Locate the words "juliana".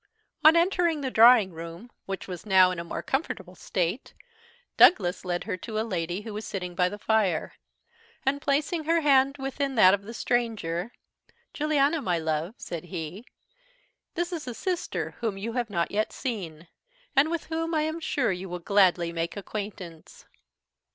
11.53-12.01